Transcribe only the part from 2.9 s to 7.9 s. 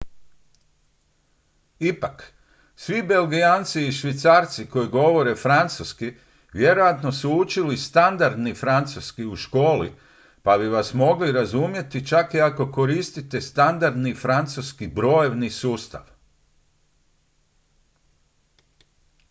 belgijanci i švicarci koji govore francuski vjerojatno su učili